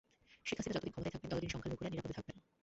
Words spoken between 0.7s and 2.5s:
যত দিন ক্ষমতায় থাকবেন, তত দিন সংখ্যালঘুরা নিরাপদে থাকবেন।